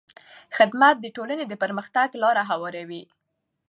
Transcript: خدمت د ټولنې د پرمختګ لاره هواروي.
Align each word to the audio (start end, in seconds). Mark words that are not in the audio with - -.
خدمت 0.57 0.95
د 1.01 1.05
ټولنې 1.15 1.45
د 1.47 1.53
پرمختګ 1.63 2.09
لاره 2.23 2.43
هواروي. 2.49 3.03